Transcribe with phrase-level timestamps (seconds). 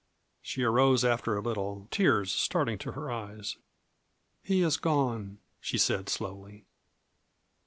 [0.41, 3.57] She arose after a little, tears starting to her eyes.
[4.41, 6.65] "He has gone," she said slowly.